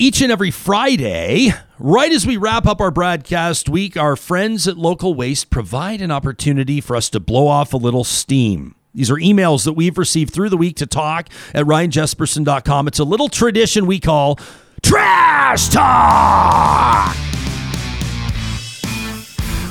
Each 0.00 0.22
and 0.22 0.32
every 0.32 0.50
Friday, 0.50 1.50
right 1.78 2.10
as 2.10 2.26
we 2.26 2.38
wrap 2.38 2.66
up 2.66 2.80
our 2.80 2.90
broadcast 2.90 3.68
week, 3.68 3.98
our 3.98 4.16
friends 4.16 4.66
at 4.66 4.78
Local 4.78 5.12
Waste 5.12 5.50
provide 5.50 6.00
an 6.00 6.10
opportunity 6.10 6.80
for 6.80 6.96
us 6.96 7.10
to 7.10 7.20
blow 7.20 7.46
off 7.46 7.74
a 7.74 7.76
little 7.76 8.02
steam. 8.02 8.76
These 8.94 9.10
are 9.10 9.16
emails 9.16 9.66
that 9.66 9.74
we've 9.74 9.98
received 9.98 10.32
through 10.32 10.48
the 10.48 10.56
week 10.56 10.76
to 10.76 10.86
talk 10.86 11.28
at 11.52 11.66
ryanjespersen.com. 11.66 12.88
It's 12.88 12.98
a 12.98 13.04
little 13.04 13.28
tradition 13.28 13.84
we 13.84 14.00
call 14.00 14.38
Trash 14.82 15.68
Talk. 15.68 17.14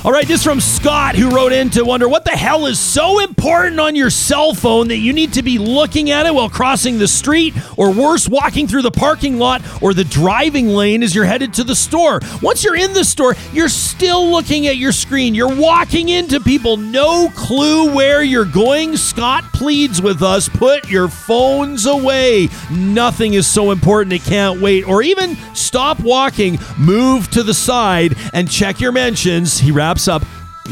All 0.05 0.13
right, 0.13 0.25
this 0.25 0.45
from 0.45 0.61
Scott, 0.61 1.17
who 1.17 1.29
wrote 1.29 1.51
in 1.51 1.69
to 1.71 1.83
wonder 1.83 2.07
what 2.07 2.23
the 2.23 2.31
hell 2.31 2.67
is 2.67 2.79
so 2.79 3.19
important 3.19 3.81
on 3.81 3.97
your 3.97 4.09
cell 4.09 4.53
phone 4.53 4.87
that 4.87 4.99
you 4.99 5.11
need 5.11 5.33
to 5.33 5.43
be 5.43 5.57
looking 5.57 6.09
at 6.09 6.25
it 6.25 6.33
while 6.33 6.49
crossing 6.49 6.97
the 6.97 7.07
street, 7.07 7.53
or 7.75 7.91
worse, 7.91 8.29
walking 8.29 8.65
through 8.65 8.83
the 8.83 8.91
parking 8.91 9.37
lot 9.37 9.61
or 9.81 9.93
the 9.93 10.05
driving 10.05 10.69
lane 10.69 11.03
as 11.03 11.13
you're 11.13 11.25
headed 11.25 11.53
to 11.55 11.65
the 11.65 11.75
store. 11.75 12.21
Once 12.41 12.63
you're 12.63 12.77
in 12.77 12.93
the 12.93 13.03
store, 13.03 13.35
you're 13.51 13.67
still 13.67 14.31
looking 14.31 14.67
at 14.67 14.77
your 14.77 14.93
screen. 14.93 15.35
You're 15.35 15.53
walking 15.53 16.07
into 16.07 16.39
people, 16.39 16.77
no 16.77 17.29
clue 17.35 17.93
where 17.93 18.23
you're 18.23 18.45
going. 18.45 18.95
Scott 18.95 19.43
pleads 19.51 20.01
with 20.01 20.23
us 20.23 20.47
put 20.47 20.89
your 20.89 21.09
phones 21.09 21.85
away. 21.85 22.47
Nothing 22.71 23.33
is 23.33 23.47
so 23.47 23.71
important 23.71 24.13
it 24.13 24.23
can't 24.23 24.61
wait. 24.61 24.87
Or 24.87 25.01
even 25.01 25.35
stop 25.53 25.99
walking, 25.99 26.57
move 26.77 27.29
to 27.31 27.43
the 27.43 27.53
side, 27.53 28.15
and 28.31 28.49
check 28.49 28.79
your 28.79 28.93
mentions. 28.93 29.59
He 29.59 29.71
wraps 29.71 29.88
up. 30.07 30.21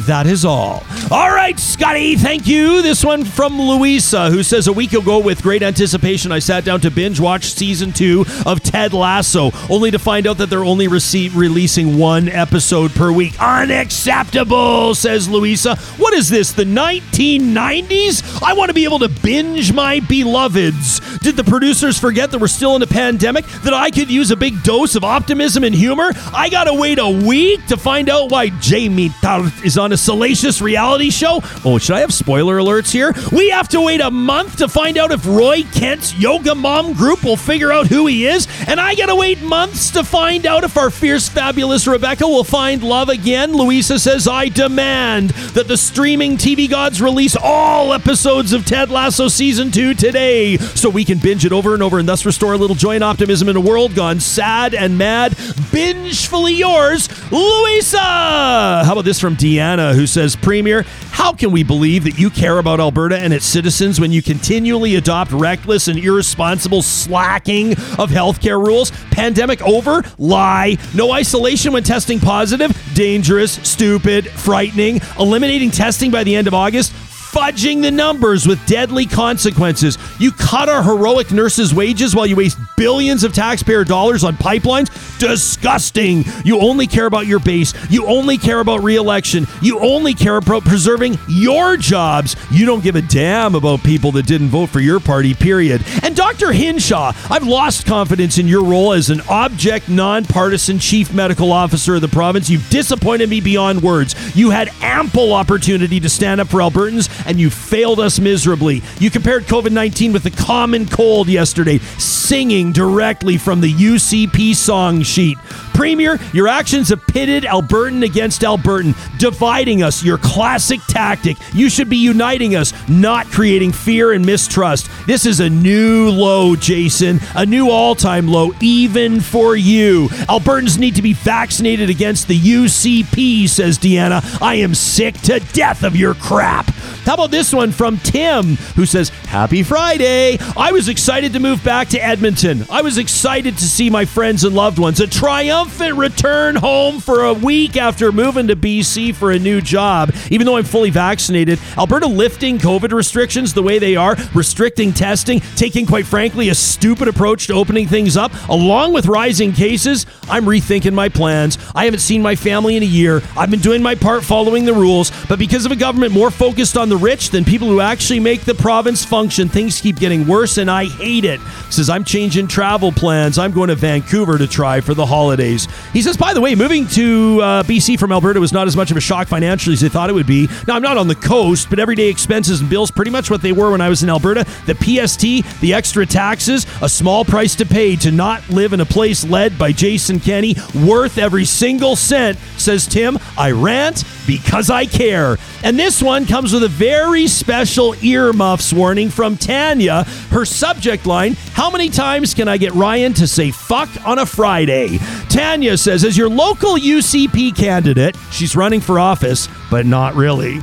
That 0.06 0.28
is 0.28 0.46
all. 0.46 0.86
All 1.10 1.32
right, 1.32 1.60
Scotty, 1.60 2.16
thank 2.16 2.46
you. 2.48 2.82
This 2.82 3.04
one 3.04 3.26
from 3.26 3.60
Louisa, 3.60 4.30
who 4.30 4.44
says 4.44 4.68
a 4.68 4.74
week 4.74 4.94
ago, 4.94 5.20
with 5.20 5.42
great 5.42 5.64
anticipation, 5.64 6.32
I 6.32 6.40
sat 6.40 6.64
down 6.64 6.82
to 6.82 6.92
binge 6.92 7.20
watch 7.20 7.46
season 7.46 7.92
two 7.92 8.24
of 8.46 8.62
Ted 8.62 8.94
Lasso, 8.94 9.52
only 9.70 9.90
to 9.92 10.00
find 10.00 10.28
out 10.28 10.38
that 10.38 10.50
they're 10.50 10.64
only 10.64 10.88
rece- 10.88 11.36
releasing 11.36 11.98
one 11.98 12.30
episode 12.30 12.92
per 12.92 13.12
week. 13.12 13.34
Unacceptable, 13.42 14.94
says 14.94 15.28
Louisa. 15.28 15.76
What 15.98 16.14
is 16.14 16.30
this, 16.30 16.52
the 16.52 16.64
1990s? 16.64 18.42
I 18.44 18.54
want 18.54 18.70
to 18.70 18.74
be 18.74 18.84
able 18.84 19.00
to 19.00 19.10
binge 19.10 19.74
my 19.74 20.00
beloveds. 20.02 21.00
Did 21.20 21.36
the 21.36 21.44
producers 21.44 21.98
forget 22.00 22.32
that 22.32 22.40
we're 22.40 22.48
still 22.48 22.76
in 22.76 22.82
a 22.84 22.88
pandemic? 22.88 23.46
That 23.64 23.74
I 23.74 23.90
could 23.90 24.10
use 24.12 24.32
a 24.32 24.36
big 24.36 24.62
dose 24.64 24.96
of 24.96 25.04
optimism 25.04 25.64
and 25.64 25.74
humor? 25.74 26.12
I 26.34 26.50
gotta 26.50 26.74
wait 26.74 27.00
a 27.00 27.10
week 27.10 27.66
to 27.68 27.78
find 27.78 28.10
out 28.10 28.32
why 28.32 28.50
Jamie 28.60 29.10
Tartt 29.10 29.66
is 29.66 29.78
on 29.78 29.87
a 29.92 29.98
salacious 29.98 30.62
reality 30.62 31.10
show? 31.10 31.42
Oh, 31.66 31.78
should 31.78 31.96
I 31.96 32.02
have 32.02 32.14
spoiler 32.14 32.58
alerts 32.58 32.92
here? 32.92 33.14
We 33.32 33.50
have 33.50 33.68
to 33.70 33.82
wait 33.82 34.02
a 34.02 34.12
month 34.12 34.58
to 34.58 34.68
find 34.68 34.98
out 34.98 35.12
if 35.12 35.26
Roy 35.26 35.64
Kent's 35.64 36.18
yoga 36.18 36.56
mom 36.56 36.94
group 36.94 37.24
will 37.24 37.38
figure 37.38 37.72
out 37.72 37.88
who 37.88 38.08
he 38.08 38.26
is, 38.28 38.48
and 38.68 38.80
I 38.80 38.96
gotta 38.96 39.16
wait 39.16 39.42
months 39.42 39.92
to 39.92 40.04
find 40.04 40.46
out 40.46 40.64
if 40.64 40.78
our 40.78 40.90
fierce, 40.90 41.30
fabulous 41.30 41.88
Rebecca 41.88 42.28
will 42.28 42.44
find 42.44 42.84
love 42.84 43.10
again. 43.10 43.54
Louisa 43.54 44.00
says, 44.00 44.28
I 44.28 44.50
demand 44.50 45.32
that 45.54 45.68
the 45.68 45.78
streaming 45.78 46.38
TV 46.38 46.70
gods 46.70 47.02
release 47.02 47.36
all 47.36 47.94
episodes 47.94 48.54
of 48.54 48.66
Ted 48.66 48.90
Lasso 48.90 49.28
season 49.28 49.72
two 49.72 49.94
today 49.94 50.58
so 50.58 50.90
we 50.90 51.06
can 51.06 51.18
binge 51.18 51.46
it 51.46 51.52
over 51.52 51.74
and 51.74 51.84
over 51.84 52.00
and 52.00 52.08
thus 52.08 52.26
restore 52.26 52.54
a 52.54 52.58
little 52.58 52.76
joy 52.76 52.96
and 52.96 53.04
optimism 53.04 53.50
in 53.50 53.56
a 53.56 53.62
world 53.62 53.96
gone 53.96 54.20
sad 54.20 54.74
and 54.74 54.98
mad. 54.98 55.34
Bingefully 55.72 56.58
yours, 56.58 57.10
Louisa! 57.32 57.98
How 58.00 58.92
about 58.92 59.06
this 59.06 59.20
from 59.20 59.36
Deanna, 59.36 59.77
who 59.78 60.08
says, 60.08 60.36
Premier, 60.36 60.84
how 61.12 61.34
can 61.34 61.52
we 61.52 61.64
believe 61.64 62.04
that 62.04 62.20
you 62.20 62.30
care 62.30 62.60
about 62.60 62.80
Alberta 62.80 63.18
and 63.18 63.34
its 63.34 63.46
citizens 63.46 64.00
when 64.00 64.12
you 64.12 64.22
continually 64.22 64.96
adopt 64.96 65.32
reckless 65.32 65.88
and 65.88 66.00
irresponsible 66.00 66.82
slacking 66.82 67.72
of 67.98 68.10
healthcare 68.10 68.64
rules? 68.64 68.92
Pandemic 69.12 69.62
over? 69.62 70.04
Lie. 70.18 70.78
No 70.94 71.12
isolation 71.12 71.74
when 71.74 71.84
testing 71.84 72.20
positive? 72.20 72.76
Dangerous, 72.94 73.54
stupid, 73.68 74.28
frightening. 74.30 75.00
Eliminating 75.20 75.72
testing 75.72 76.12
by 76.12 76.24
the 76.24 76.36
end 76.36 76.48
of 76.48 76.54
August? 76.54 76.94
Fudging 77.32 77.82
the 77.82 77.92
numbers 77.92 78.48
with 78.48 78.66
deadly 78.66 79.06
consequences. 79.06 79.98
You 80.20 80.32
cut 80.32 80.70
our 80.70 80.82
heroic 80.82 81.32
nurses' 81.32 81.74
wages 81.74 82.16
while 82.16 82.26
you 82.26 82.36
waste 82.36 82.58
billions 82.78 83.24
of 83.24 83.34
taxpayer 83.34 83.84
dollars 83.84 84.24
on 84.24 84.36
pipelines. 84.38 84.90
Disgusting. 85.20 86.24
You 86.46 86.60
only 86.60 86.88
care 86.88 87.06
about 87.06 87.28
your 87.28 87.40
base. 87.40 87.74
You 87.90 88.06
only 88.06 88.38
care 88.38 88.60
about 88.60 88.84
re-election. 88.84 89.46
You 89.62 89.80
only 89.80 90.14
care 90.14 90.38
about 90.38 90.64
preserving 90.64 91.18
your 91.28 91.76
jobs. 91.76 92.36
You 92.52 92.66
don't 92.66 92.84
give 92.84 92.96
a 92.96 93.02
damn 93.02 93.56
about 93.56 93.84
people 93.84 94.12
that 94.14 94.26
didn't 94.26 94.50
vote 94.50 94.70
for 94.70 94.80
your 94.80 95.00
party, 95.00 95.34
period. 95.34 95.84
And 96.04 96.16
Dr. 96.16 96.52
Hinshaw, 96.52 97.14
I've 97.30 97.46
lost 97.46 97.86
confidence 97.86 98.38
in 98.38 98.48
your 98.48 98.64
role 98.64 98.94
as 98.94 99.10
an 99.10 99.22
object, 99.30 99.90
nonpartisan 99.90 100.80
chief 100.80 101.14
medical 101.14 101.52
officer 101.52 101.96
of 101.96 102.02
the 102.02 102.08
province. 102.08 102.50
You've 102.50 102.70
disappointed 102.70 103.30
me 103.30 103.42
beyond 103.42 103.84
words. 103.84 104.16
You 104.36 104.52
had 104.52 104.70
ample 104.82 105.34
opportunity 105.34 106.00
to 106.00 106.10
stand 106.10 106.40
up 106.40 106.48
for 106.48 106.60
Albertans 106.60 107.10
and 107.26 107.40
you 107.40 107.50
failed 107.50 108.00
us 108.00 108.20
miserably. 108.20 108.84
You 109.00 109.10
compared 109.10 109.46
COVID 109.46 109.72
19 109.72 110.14
with 110.14 110.24
the 110.24 110.32
common 110.32 110.88
cold 110.88 111.28
yesterday, 111.28 111.80
singing 111.98 112.72
directly 112.72 113.38
from 113.38 113.62
the 113.62 113.74
UCP 113.74 114.56
song 114.56 115.02
sheet. 115.02 115.38
Premier, 115.78 116.18
your 116.34 116.48
actions 116.48 116.90
have 116.90 117.06
pitted 117.06 117.44
Albertan 117.44 118.04
against 118.04 118.42
Albertan, 118.42 118.96
dividing 119.20 119.84
us, 119.84 120.04
your 120.04 120.18
classic 120.18 120.80
tactic. 120.88 121.38
You 121.54 121.70
should 121.70 121.88
be 121.88 121.98
uniting 121.98 122.56
us, 122.56 122.74
not 122.90 123.28
creating 123.28 123.74
fear 123.74 124.12
and 124.12 124.26
mistrust. 124.26 124.90
This 125.06 125.28
is 125.28 125.40
a 125.40 125.48
new 125.48 126.10
low, 126.10 126.56
Jason, 126.56 127.20
a 127.36 127.46
new 127.46 127.70
all 127.70 127.94
time 127.94 128.28
low, 128.28 128.54
even 128.60 129.22
for 129.22 129.56
you. 129.56 130.08
Albertans 130.28 130.80
need 130.80 130.96
to 130.96 131.04
be 131.04 131.14
vaccinated 131.14 131.92
against 131.92 132.28
the 132.28 132.40
UCP, 132.40 133.48
says 133.48 133.78
Deanna. 133.78 134.42
I 134.42 134.56
am 134.56 134.74
sick 134.74 135.14
to 135.22 135.40
death 135.54 135.84
of 135.84 135.96
your 135.96 136.16
crap. 136.16 136.66
How 137.08 137.14
about 137.14 137.32
this 137.32 137.54
one 137.54 137.72
from 137.72 138.00
Tim, 138.00 138.58
who 138.76 138.86
says, 138.86 139.08
Happy 139.28 139.64
Friday. 139.64 140.38
I 140.58 140.74
was 140.74 140.90
excited 140.90 141.32
to 141.32 141.40
move 141.40 141.64
back 141.64 141.88
to 141.90 142.04
Edmonton. 142.04 142.66
I 142.70 142.82
was 142.82 142.98
excited 142.98 143.58
to 143.58 143.64
see 143.64 143.90
my 143.90 144.04
friends 144.04 144.44
and 144.44 144.54
loved 144.54 144.78
ones. 144.78 145.00
A 145.00 145.08
triumphant 145.08 145.96
return 145.96 146.58
home 146.58 147.00
for 147.00 147.24
a 147.24 147.34
week 147.34 147.78
after 147.78 148.12
moving 148.12 148.48
to 148.48 148.58
BC 148.58 149.16
for 149.16 149.32
a 149.32 149.40
new 149.40 149.62
job. 149.62 150.14
Even 150.30 150.46
though 150.46 150.58
I'm 150.58 150.66
fully 150.66 150.90
vaccinated, 150.90 151.60
Alberta 151.78 152.08
lifting 152.08 152.58
COVID 152.58 152.92
restrictions 152.92 153.54
the 153.54 153.64
way 153.64 153.80
they 153.80 153.96
are, 153.96 154.18
restricting 154.34 154.92
testing, 154.92 155.40
taking, 155.56 155.86
quite 155.86 156.06
frankly, 156.06 156.50
a 156.50 156.56
stupid 156.56 157.08
approach 157.08 157.48
to 157.48 157.54
opening 157.54 157.88
things 157.88 158.18
up, 158.18 158.34
along 158.50 158.92
with 158.92 159.06
rising 159.06 159.54
cases, 159.54 160.06
I'm 160.30 160.44
rethinking 160.44 160.94
my 160.94 161.08
plans. 161.08 161.58
I 161.74 161.86
haven't 161.86 162.00
seen 162.00 162.22
my 162.22 162.36
family 162.36 162.76
in 162.76 162.84
a 162.84 162.86
year. 162.86 163.22
I've 163.38 163.50
been 163.50 163.62
doing 163.62 163.82
my 163.82 163.96
part 163.96 164.26
following 164.26 164.66
the 164.66 164.74
rules, 164.74 165.10
but 165.28 165.40
because 165.40 165.66
of 165.66 165.72
a 165.72 165.78
government 165.78 166.12
more 166.12 166.32
focused 166.32 166.76
on 166.76 166.90
the 166.90 166.97
rich 166.98 167.30
than 167.30 167.46
people 167.46 167.68
who 167.68 167.80
actually 167.80 168.20
make 168.20 168.42
the 168.42 168.56
province 168.56 169.06
function, 169.06 169.48
things 169.48 169.80
keep 169.80 169.98
getting 169.98 170.28
worse, 170.28 170.58
and 170.58 170.70
I 170.70 170.86
hate 170.86 171.26
it. 171.26 171.40
Says, 171.70 171.90
I'm 171.90 172.04
changing 172.04 172.48
travel 172.48 172.92
plans. 172.92 173.38
I'm 173.38 173.52
going 173.52 173.70
to 173.70 173.76
Vancouver 173.76 174.38
to 174.38 174.48
try 174.48 174.82
for 174.82 174.94
the 174.94 175.06
holidays. 175.06 175.68
He 175.94 176.02
says, 176.02 176.18
by 176.18 176.34
the 176.34 176.42
way, 176.42 176.56
moving 176.56 176.88
to 176.88 177.42
uh, 177.42 177.64
BC 177.64 178.00
from 178.00 178.12
Alberta 178.12 178.40
was 178.40 178.54
not 178.54 178.68
as 178.68 178.76
much 178.76 178.92
of 178.92 178.98
a 178.98 179.02
shock 179.02 179.28
financially 179.28 179.74
as 179.74 179.82
they 179.82 179.90
thought 179.90 180.10
it 180.10 180.14
would 180.14 180.28
be. 180.28 180.48
Now, 180.68 180.76
I'm 180.76 180.82
not 180.82 180.98
on 180.98 181.08
the 181.08 181.16
coast, 181.16 181.70
but 181.70 181.80
everyday 181.80 182.10
expenses 182.10 182.62
and 182.62 182.70
bills 182.70 182.92
pretty 182.92 183.12
much 183.12 183.30
what 183.30 183.42
they 183.42 183.52
were 183.52 183.72
when 183.72 183.82
I 183.82 183.90
was 183.90 184.04
in 184.04 184.10
Alberta. 184.10 184.46
The 184.66 184.76
PST, 184.76 185.62
the 185.62 185.74
extra 185.74 186.06
taxes, 186.06 186.66
a 186.82 186.90
small 186.90 187.26
price 187.26 187.56
to 187.56 187.66
pay 187.66 187.96
to 187.98 188.12
not 188.12 188.48
live 188.50 188.74
in 188.74 188.82
a 188.82 188.86
place 188.86 189.24
led 189.26 189.58
by 189.58 189.72
Jason 189.72 190.20
Kenney, 190.20 190.56
worth 190.74 191.18
every 191.18 191.46
single 191.46 191.96
cent, 191.96 192.38
says 192.58 192.88
Tim. 192.88 193.18
I 193.38 193.52
rant 193.52 194.04
because 194.26 194.70
I 194.70 194.86
care. 194.86 195.38
And 195.64 195.78
this 195.78 196.02
one 196.02 196.26
comes 196.26 196.54
with 196.54 196.64
a 196.64 196.68
very 196.68 196.87
special 197.28 197.96
earmuffs 198.04 198.72
warning 198.74 199.10
from 199.10 199.38
Tanya. 199.38 200.04
Her 200.32 200.46
subject 200.46 201.06
line 201.06 201.36
How 201.54 201.70
many 201.70 201.90
times 201.90 202.34
can 202.34 202.48
I 202.48 202.58
get 202.58 202.74
Ryan 202.74 203.14
to 203.14 203.28
say 203.28 203.52
fuck 203.52 203.90
on 204.06 204.20
a 204.20 204.26
Friday? 204.26 204.98
Tanya 205.30 205.78
says, 205.78 206.04
As 206.04 206.18
your 206.18 206.30
local 206.30 206.76
UCP 206.76 207.56
candidate, 207.56 208.16
she's 208.32 208.56
running 208.56 208.82
for 208.82 209.00
office, 209.00 209.50
but 209.70 209.86
not 209.86 210.16
really. 210.16 210.60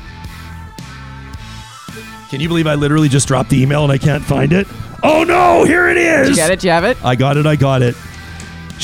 Can 2.31 2.41
you 2.41 2.49
believe 2.49 2.67
I 2.67 2.75
literally 2.75 3.09
just 3.09 3.29
dropped 3.29 3.51
the 3.51 3.63
email 3.63 3.85
and 3.85 3.93
I 3.93 3.99
can't 3.99 4.25
find 4.25 4.53
it? 4.53 4.67
Oh 5.03 5.23
no, 5.23 5.65
here 5.65 5.89
it 5.89 5.97
is. 5.97 6.31
You 6.31 6.35
get 6.35 6.51
it? 6.51 6.61
Do 6.61 6.67
you 6.67 6.73
have 6.73 6.85
it? 6.85 7.03
I 7.05 7.15
got 7.15 7.37
it. 7.37 7.47
I 7.47 7.57
got 7.57 7.83
it. 7.83 7.95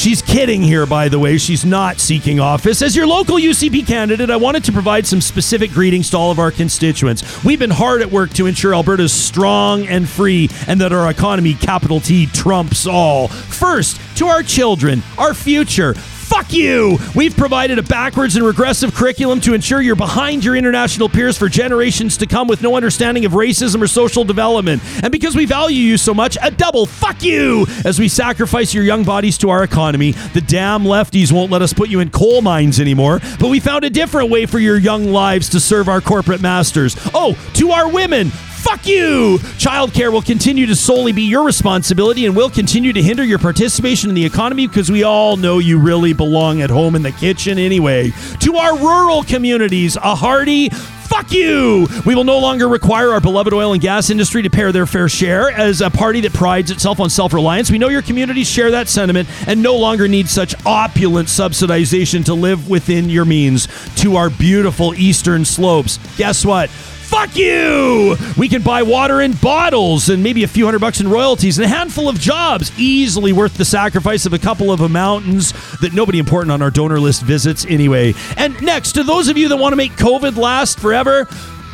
She's 0.00 0.22
kidding 0.22 0.62
here, 0.62 0.86
by 0.86 1.10
the 1.10 1.18
way. 1.18 1.36
She's 1.36 1.62
not 1.62 2.00
seeking 2.00 2.40
office. 2.40 2.80
As 2.80 2.96
your 2.96 3.06
local 3.06 3.36
UCP 3.36 3.86
candidate, 3.86 4.30
I 4.30 4.36
wanted 4.36 4.64
to 4.64 4.72
provide 4.72 5.06
some 5.06 5.20
specific 5.20 5.72
greetings 5.72 6.08
to 6.12 6.16
all 6.16 6.30
of 6.30 6.38
our 6.38 6.50
constituents. 6.50 7.44
We've 7.44 7.58
been 7.58 7.68
hard 7.68 8.00
at 8.00 8.10
work 8.10 8.30
to 8.30 8.46
ensure 8.46 8.72
Alberta's 8.72 9.12
strong 9.12 9.86
and 9.88 10.08
free 10.08 10.48
and 10.66 10.80
that 10.80 10.94
our 10.94 11.10
economy, 11.10 11.52
capital 11.52 12.00
T, 12.00 12.24
trumps 12.24 12.86
all. 12.86 13.28
First, 13.28 14.00
to 14.16 14.24
our 14.24 14.42
children, 14.42 15.02
our 15.18 15.34
future. 15.34 15.92
Fuck 16.30 16.52
you! 16.52 16.96
We've 17.16 17.36
provided 17.36 17.80
a 17.80 17.82
backwards 17.82 18.36
and 18.36 18.46
regressive 18.46 18.94
curriculum 18.94 19.40
to 19.40 19.52
ensure 19.52 19.80
you're 19.80 19.96
behind 19.96 20.44
your 20.44 20.54
international 20.54 21.08
peers 21.08 21.36
for 21.36 21.48
generations 21.48 22.16
to 22.18 22.26
come 22.26 22.46
with 22.46 22.62
no 22.62 22.76
understanding 22.76 23.24
of 23.24 23.32
racism 23.32 23.82
or 23.82 23.88
social 23.88 24.22
development. 24.22 24.80
And 25.02 25.10
because 25.10 25.34
we 25.34 25.44
value 25.44 25.82
you 25.82 25.98
so 25.98 26.14
much, 26.14 26.38
a 26.40 26.52
double 26.52 26.86
fuck 26.86 27.24
you 27.24 27.66
as 27.84 27.98
we 27.98 28.06
sacrifice 28.06 28.72
your 28.72 28.84
young 28.84 29.02
bodies 29.02 29.38
to 29.38 29.50
our 29.50 29.64
economy. 29.64 30.12
The 30.12 30.40
damn 30.40 30.84
lefties 30.84 31.32
won't 31.32 31.50
let 31.50 31.62
us 31.62 31.72
put 31.72 31.90
you 31.90 31.98
in 31.98 32.10
coal 32.10 32.42
mines 32.42 32.78
anymore, 32.78 33.18
but 33.40 33.48
we 33.48 33.58
found 33.58 33.82
a 33.82 33.90
different 33.90 34.30
way 34.30 34.46
for 34.46 34.60
your 34.60 34.78
young 34.78 35.06
lives 35.06 35.48
to 35.48 35.58
serve 35.58 35.88
our 35.88 36.00
corporate 36.00 36.40
masters. 36.40 36.96
Oh, 37.12 37.36
to 37.54 37.72
our 37.72 37.90
women, 37.90 38.30
Fuck 38.70 38.86
you! 38.86 39.38
Childcare 39.58 40.12
will 40.12 40.22
continue 40.22 40.64
to 40.66 40.76
solely 40.76 41.10
be 41.10 41.22
your 41.22 41.44
responsibility 41.44 42.24
and 42.24 42.36
will 42.36 42.48
continue 42.48 42.92
to 42.92 43.02
hinder 43.02 43.24
your 43.24 43.40
participation 43.40 44.10
in 44.10 44.14
the 44.14 44.24
economy 44.24 44.68
because 44.68 44.92
we 44.92 45.02
all 45.02 45.36
know 45.36 45.58
you 45.58 45.76
really 45.76 46.12
belong 46.12 46.62
at 46.62 46.70
home 46.70 46.94
in 46.94 47.02
the 47.02 47.10
kitchen 47.10 47.58
anyway. 47.58 48.12
To 48.38 48.54
our 48.58 48.78
rural 48.78 49.24
communities, 49.24 49.96
a 49.96 50.14
hearty 50.14 50.68
Fuck 50.68 51.32
you! 51.32 51.88
We 52.06 52.14
will 52.14 52.22
no 52.22 52.38
longer 52.38 52.68
require 52.68 53.10
our 53.10 53.20
beloved 53.20 53.52
oil 53.52 53.72
and 53.72 53.82
gas 53.82 54.10
industry 54.10 54.42
to 54.42 54.50
pay 54.50 54.70
their 54.70 54.86
fair 54.86 55.08
share 55.08 55.50
as 55.50 55.80
a 55.80 55.90
party 55.90 56.20
that 56.20 56.32
prides 56.32 56.70
itself 56.70 57.00
on 57.00 57.10
self 57.10 57.32
reliance. 57.32 57.72
We 57.72 57.78
know 57.78 57.88
your 57.88 58.02
communities 58.02 58.48
share 58.48 58.70
that 58.70 58.88
sentiment 58.88 59.28
and 59.48 59.60
no 59.60 59.74
longer 59.74 60.06
need 60.06 60.28
such 60.28 60.54
opulent 60.64 61.26
subsidization 61.26 62.24
to 62.26 62.34
live 62.34 62.70
within 62.70 63.10
your 63.10 63.24
means. 63.24 63.66
To 63.96 64.14
our 64.14 64.30
beautiful 64.30 64.94
eastern 64.94 65.44
slopes, 65.44 65.98
guess 66.16 66.44
what? 66.44 66.70
Fuck 67.10 67.34
you! 67.34 68.16
We 68.38 68.48
can 68.48 68.62
buy 68.62 68.84
water 68.84 69.20
in 69.20 69.32
bottles 69.32 70.10
and 70.10 70.22
maybe 70.22 70.44
a 70.44 70.46
few 70.46 70.64
hundred 70.64 70.78
bucks 70.78 71.00
in 71.00 71.08
royalties 71.08 71.58
and 71.58 71.64
a 71.64 71.68
handful 71.68 72.08
of 72.08 72.20
jobs, 72.20 72.70
easily 72.78 73.32
worth 73.32 73.58
the 73.58 73.64
sacrifice 73.64 74.26
of 74.26 74.32
a 74.32 74.38
couple 74.38 74.70
of 74.70 74.88
mountains 74.88 75.52
that 75.80 75.92
nobody 75.92 76.20
important 76.20 76.52
on 76.52 76.62
our 76.62 76.70
donor 76.70 77.00
list 77.00 77.22
visits 77.22 77.66
anyway. 77.68 78.14
And 78.36 78.62
next, 78.62 78.92
to 78.92 79.02
those 79.02 79.26
of 79.26 79.36
you 79.36 79.48
that 79.48 79.56
want 79.56 79.72
to 79.72 79.76
make 79.76 79.90
COVID 79.94 80.36
last 80.36 80.78
forever, 80.78 81.26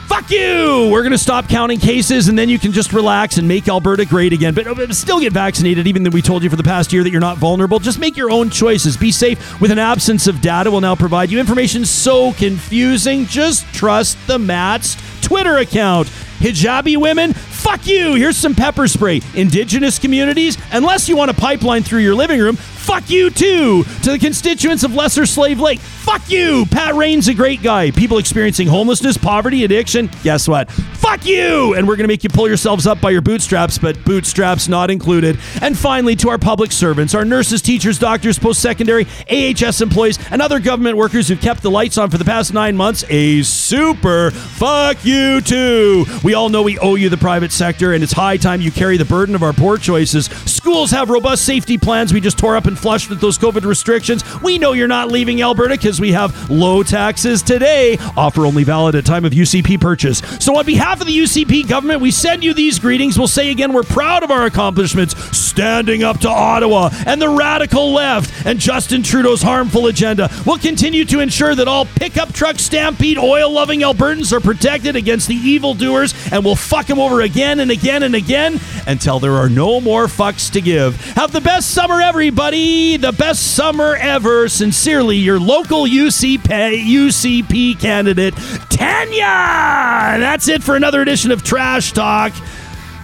Fuck 0.07 0.31
you! 0.31 0.89
We're 0.93 1.03
going 1.03 1.11
to 1.11 1.19
stop 1.19 1.49
counting 1.49 1.81
cases 1.81 2.29
and 2.29 2.39
then 2.39 2.49
you 2.49 2.61
can 2.61 2.71
just 2.71 2.93
relax 2.93 3.39
and 3.39 3.49
make 3.49 3.67
Alberta 3.67 4.05
great 4.05 4.33
again. 4.33 4.55
But, 4.55 4.65
but 4.77 4.95
still 4.95 5.19
get 5.19 5.33
vaccinated, 5.33 5.89
even 5.89 6.05
though 6.05 6.11
we 6.11 6.23
told 6.23 6.45
you 6.45 6.49
for 6.49 6.55
the 6.55 6.63
past 6.63 6.93
year 6.93 7.03
that 7.03 7.11
you're 7.11 7.21
not 7.21 7.39
vulnerable. 7.39 7.81
Just 7.81 7.99
make 7.99 8.17
your 8.17 8.31
own 8.31 8.49
choices. 8.49 8.97
Be 8.97 9.11
safe 9.11 9.61
with 9.61 9.73
an 9.73 9.81
absence 9.81 10.29
of 10.29 10.41
data. 10.41 10.71
We'll 10.71 10.81
now 10.81 10.95
provide 10.95 11.29
you 11.29 11.41
information 11.41 11.85
so 11.85 12.33
confusing. 12.35 13.27
Just 13.27 13.67
trust 13.75 14.17
the 14.29 14.39
Mats 14.39 14.97
Twitter 15.27 15.57
account. 15.57 16.07
Hijabi 16.39 16.97
women, 16.97 17.33
fuck 17.33 17.85
you. 17.85 18.15
Here's 18.15 18.37
some 18.37 18.55
pepper 18.55 18.87
spray. 18.87 19.21
Indigenous 19.35 19.99
communities, 19.99 20.57
unless 20.71 21.09
you 21.09 21.17
want 21.17 21.33
a 21.33 21.35
pipeline 21.35 21.83
through 21.83 21.99
your 21.99 22.15
living 22.15 22.39
room, 22.39 22.55
fuck 22.87 23.11
you 23.11 23.31
too. 23.31 23.83
To 24.05 24.13
the 24.13 24.19
constituents 24.19 24.85
of 24.85 24.95
Lesser 24.95 25.27
Slave 25.27 25.59
Lake, 25.59 25.81
fuck 25.81 26.31
you. 26.31 26.65
Pat 26.67 26.95
Rehn's 26.95 27.27
a 27.27 27.35
great 27.35 27.61
guy. 27.61 27.91
People 27.91 28.19
experiencing 28.19 28.69
homelessness, 28.69 29.19
poverty, 29.19 29.65
addiction, 29.65 30.09
guess 30.23 30.47
what? 30.47 30.71
Fuck 30.71 31.27
you. 31.27 31.75
And 31.75 31.87
we're 31.89 31.97
going 31.97 32.05
to 32.05 32.09
make 32.09 32.23
you 32.23 32.31
pull 32.31 32.47
yourselves 32.47 32.87
up 32.87 33.01
by 33.01 33.11
your 33.11 33.23
bootstraps, 33.23 33.77
but 33.77 34.03
bootstraps 34.05 34.69
not 34.69 34.91
included. 34.91 35.39
And 35.61 35.77
finally, 35.77 36.15
to 36.17 36.31
our 36.31 36.39
public 36.39 36.71
servants, 36.71 37.13
our 37.13 37.25
nurses, 37.25 37.61
teachers, 37.61 37.99
doctors, 37.99 38.39
post 38.39 38.63
secondary, 38.63 39.07
AHS 39.29 39.81
employees, 39.81 40.19
and 40.31 40.41
other 40.41 40.61
government 40.61 40.97
workers 40.97 41.27
who've 41.27 41.41
kept 41.41 41.63
the 41.63 41.71
lights 41.71 41.99
on 41.99 42.09
for 42.09 42.19
the 42.19 42.25
past 42.25 42.55
nine 42.55 42.77
months, 42.77 43.05
a 43.09 43.43
super 43.43 44.31
fuck 44.31 45.05
you 45.05 45.41
too. 45.41 46.05
We 46.23 46.35
all 46.35 46.49
know 46.49 46.63
we 46.63 46.79
owe 46.79 46.95
you 46.95 47.09
the 47.09 47.17
private 47.17 47.51
sector, 47.51 47.95
and 47.95 48.05
it's 48.05 48.13
high 48.13 48.37
time 48.37 48.61
you 48.61 48.71
carry 48.71 48.97
the 48.97 49.05
burden 49.05 49.35
of 49.35 49.43
our 49.43 49.53
poor 49.53 49.77
choices. 49.77 50.27
Schools 50.27 50.93
have 50.93 51.11
robust 51.11 51.45
safety 51.45 51.79
plans 51.79 52.13
we 52.13 52.21
just 52.21 52.39
tore 52.39 52.57
up 52.57 52.67
and 52.67 52.76
flushed 52.77 53.11
with 53.11 53.21
those 53.21 53.39
COVID 53.39 53.65
restrictions. 53.65 54.23
We 54.43 54.59
know 54.59 54.73
you're 54.73 54.89
not 54.89 55.09
leaving 55.09 55.43
Alberta 55.43 55.75
because 55.75 56.01
we 56.01 56.13
have 56.13 56.51
low 56.51 56.83
taxes 56.83 57.43
today. 57.43 57.99
Offer 58.17 58.47
only 58.47 58.65
valid 58.65 58.95
at 58.95 59.05
time 59.05 59.25
of 59.25 59.33
UCP 59.33 59.81
purchase. 59.81 60.19
So, 60.41 60.57
on 60.57 60.67
behalf 60.67 61.01
of 61.01 61.07
the 61.07 61.17
UCP 61.17 61.69
government, 61.69 62.01
we 62.01 62.11
send 62.11 62.45
you 62.45 62.55
these 62.55 62.79
greetings. 62.79 63.19
We'll 63.19 63.29
say 63.29 63.51
again, 63.51 63.73
we're 63.73 63.83
proud 63.83 64.23
of 64.23 64.31
our 64.31 64.45
accomplishments, 64.45 65.17
standing 65.37 66.03
up 66.03 66.21
to 66.21 66.29
Ottawa 66.29 66.91
and 67.07 67.21
the 67.21 67.29
radical 67.29 67.93
left 67.93 68.47
and 68.47 68.59
Justin 68.59 69.03
Trudeau's 69.03 69.43
harmful 69.43 69.87
agenda. 69.87 70.31
We'll 70.45 70.59
continue 70.59 71.05
to 71.07 71.21
ensure 71.21 71.55
that 71.55 71.69
all 71.69 71.87
pickup 71.87 72.33
truck 72.33 72.59
stampede 72.59 73.19
oil 73.19 73.51
loving 73.51 73.81
Albertans 73.81 74.33
are 74.33 74.41
protected 74.41 74.97
against 74.97 75.29
the 75.29 75.35
evildoers, 75.35 76.15
and 76.33 76.45
we'll 76.45 76.57
fuck 76.57 76.87
them 76.87 76.99
over 76.99 77.21
again 77.21 77.61
and 77.61 77.71
again 77.71 78.03
and 78.03 78.15
again 78.15 78.61
until 78.87 79.19
there 79.19 79.35
are 79.35 79.49
no 79.49 79.81
more 79.81 80.07
fucks 80.07 80.51
to 80.53 80.61
give. 80.61 81.01
Have 81.13 81.33
the 81.33 81.41
best 81.41 81.71
summer, 81.71 82.01
everybody! 82.01 82.66
The 82.67 83.15
best 83.17 83.55
summer 83.55 83.95
ever. 83.95 84.49
Sincerely, 84.49 85.17
your 85.17 85.39
local 85.39 85.85
UCP, 85.85 86.85
UCP 86.85 87.79
candidate, 87.79 88.35
Tanya! 88.69 90.19
That's 90.19 90.49
it 90.49 90.65
for 90.65 90.75
another 90.75 91.01
edition 91.01 91.31
of 91.31 91.45
Trash 91.45 91.93
Talk. 91.93 92.33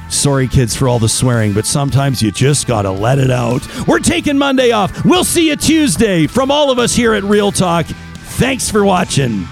Sorry, 0.08 0.48
kids, 0.48 0.74
for 0.74 0.88
all 0.88 0.98
the 0.98 1.08
swearing, 1.08 1.52
but 1.52 1.64
sometimes 1.64 2.20
you 2.20 2.32
just 2.32 2.66
gotta 2.66 2.90
let 2.90 3.20
it 3.20 3.30
out. 3.30 3.62
We're 3.86 4.00
taking 4.00 4.36
Monday 4.36 4.72
off. 4.72 5.04
We'll 5.04 5.22
see 5.22 5.50
you 5.50 5.56
Tuesday. 5.56 6.26
From 6.26 6.50
all 6.50 6.72
of 6.72 6.80
us 6.80 6.92
here 6.92 7.14
at 7.14 7.22
Real 7.22 7.52
Talk, 7.52 7.86
thanks 7.86 8.68
for 8.68 8.84
watching. 8.84 9.46